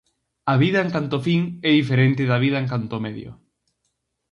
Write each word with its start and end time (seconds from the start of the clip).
A 0.51 0.55
vida 0.61 0.79
en 0.85 0.89
canto 0.95 1.17
fin 1.27 1.41
é 1.69 1.71
diferente 1.79 2.29
da 2.31 2.41
vida 2.45 2.57
en 2.59 2.67
canto 2.73 2.95
medio. 3.05 3.29